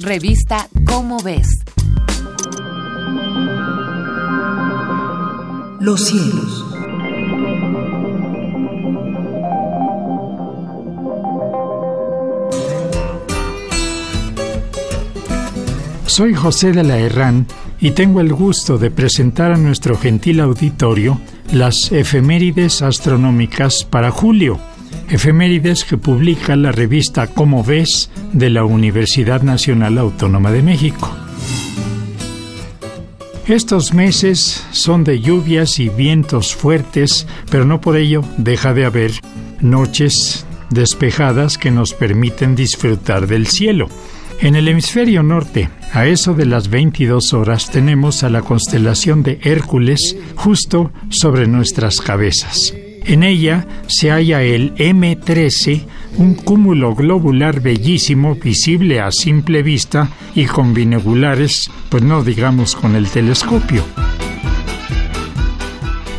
[0.00, 1.46] Revista Cómo ves.
[5.78, 6.64] Los cielos.
[16.06, 17.46] Soy José de la Herrán
[17.80, 21.20] y tengo el gusto de presentar a nuestro gentil auditorio
[21.52, 24.58] las efemérides astronómicas para julio,
[25.08, 31.10] efemérides que publica la revista Cómo ves de la Universidad Nacional Autónoma de México.
[33.46, 39.12] Estos meses son de lluvias y vientos fuertes, pero no por ello deja de haber
[39.60, 43.88] noches despejadas que nos permiten disfrutar del cielo.
[44.40, 49.38] En el hemisferio norte, a eso de las 22 horas, tenemos a la constelación de
[49.42, 52.74] Hércules justo sobre nuestras cabezas.
[53.04, 55.84] En ella se halla el M13,
[56.16, 62.96] un cúmulo globular bellísimo, visible a simple vista y con binoculares, pues no digamos con
[62.96, 63.84] el telescopio.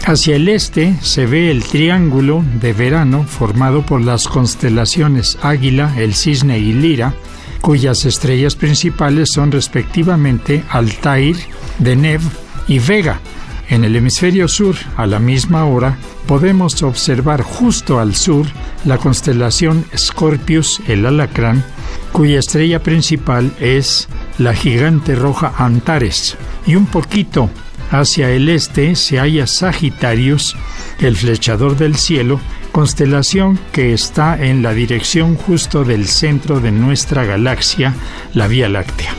[0.05, 6.14] Hacia el este se ve el triángulo de verano formado por las constelaciones Águila, el
[6.14, 7.16] Cisne y Lira,
[7.61, 11.36] cuyas estrellas principales son respectivamente Altair,
[11.80, 12.22] Deneb
[12.67, 13.20] y Vega.
[13.69, 18.45] En el hemisferio sur, a la misma hora, podemos observar justo al sur
[18.85, 21.63] la constelación Scorpius, el alacrán,
[22.11, 27.49] cuya estrella principal es la gigante roja Antares, y un poquito
[27.91, 30.55] hacia el este se halla Sagitarius,
[30.99, 32.39] el flechador del cielo,
[32.71, 37.93] constelación que está en la dirección justo del centro de nuestra galaxia,
[38.33, 39.13] la Vía Láctea.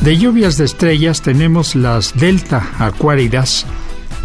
[0.00, 3.66] De lluvias de estrellas tenemos las delta acuáridas,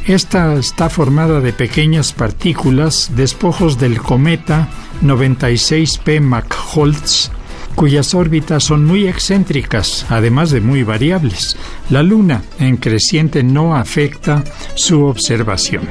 [0.05, 4.67] esta está formada de pequeñas partículas, despojos del cometa
[5.01, 7.31] 96P McHoltz,
[7.75, 11.55] cuyas órbitas son muy excéntricas, además de muy variables.
[11.89, 14.43] La Luna en creciente no afecta
[14.75, 15.87] su observación.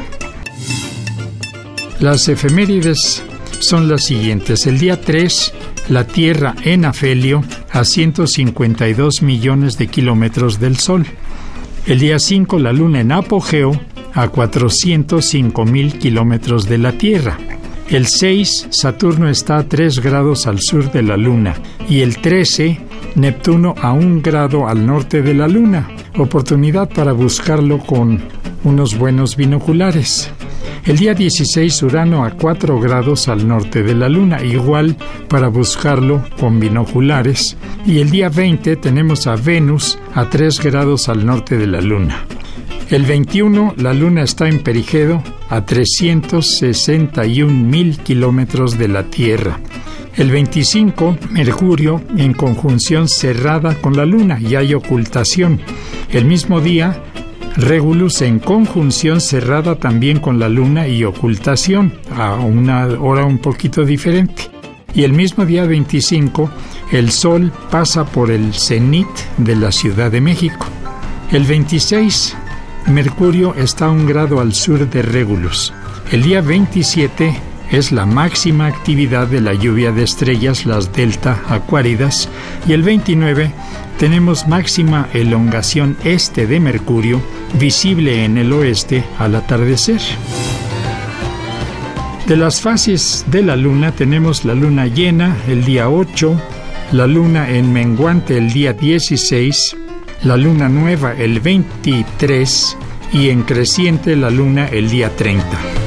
[1.99, 3.22] Las efemérides
[3.60, 4.66] son las siguientes.
[4.66, 5.54] El día 3,
[5.88, 11.06] la Tierra en afelio a 152 millones de kilómetros del Sol.
[11.87, 13.72] El día 5, la Luna en apogeo
[14.15, 17.38] a 405 mil kilómetros de la Tierra.
[17.88, 21.54] El 6, Saturno está a 3 grados al sur de la Luna
[21.88, 22.81] y el 13,
[23.16, 25.91] Neptuno a 1 grado al norte de la Luna.
[26.16, 28.20] Oportunidad para buscarlo con
[28.64, 30.31] unos buenos binoculares.
[30.84, 34.97] El día 16, Urano a 4 grados al norte de la Luna, igual
[35.28, 37.56] para buscarlo con binoculares.
[37.87, 42.25] Y el día 20 tenemos a Venus a 3 grados al norte de la Luna.
[42.91, 49.60] El 21, la Luna está en perigedo a 361 mil kilómetros de la Tierra.
[50.16, 55.60] El 25, Mercurio en conjunción cerrada con la Luna y hay ocultación.
[56.10, 57.03] El mismo día,
[57.56, 63.84] Regulus en conjunción cerrada también con la Luna y ocultación, a una hora un poquito
[63.84, 64.50] diferente.
[64.94, 66.50] Y el mismo día 25,
[66.92, 70.66] el Sol pasa por el cenit de la Ciudad de México.
[71.30, 72.36] El 26,
[72.88, 75.72] Mercurio está un grado al sur de Regulus.
[76.10, 82.28] El día 27 es la máxima actividad de la lluvia de estrellas, las delta acuáridas,
[82.69, 83.50] y el 29
[83.99, 87.21] tenemos máxima elongación este de Mercurio,
[87.59, 90.00] visible en el oeste al atardecer.
[92.27, 96.41] De las fases de la luna tenemos la luna llena el día 8,
[96.93, 99.77] la luna en menguante el día 16,
[100.25, 102.77] la luna nueva el 23
[103.15, 105.81] y en creciente la luna el día 30.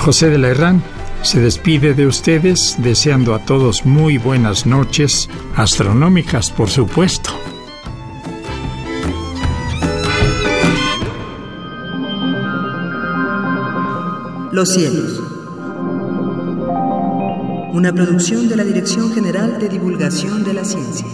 [0.00, 0.82] José de la Herrán
[1.20, 7.30] se despide de ustedes deseando a todos muy buenas noches, astronómicas por supuesto.
[14.52, 15.22] Los cielos.
[17.74, 21.06] Una producción de la Dirección General de Divulgación de la Ciencia.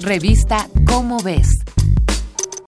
[0.00, 1.48] Revista Cómo ves.